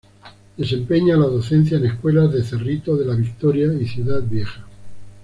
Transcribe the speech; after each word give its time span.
Desempeña 0.57 1.15
la 1.15 1.27
docencia 1.27 1.77
en 1.77 1.85
escuelas 1.85 2.33
de 2.33 2.43
Cerrito 2.43 2.97
de 2.97 3.05
la 3.05 3.13
Victoria 3.13 3.71
y 3.79 3.85
Ciudad 3.87 4.23
Vieja. 4.23 4.65